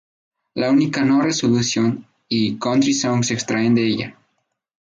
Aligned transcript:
La 0.55 0.71
única 0.71 1.05
No 1.05 1.21
Resolution 1.21 2.07
y 2.27 2.57
Country 2.57 2.91
Song 2.91 3.23
se 3.23 3.35
extraen 3.35 3.75
de 3.75 3.85
ella. 3.85 4.17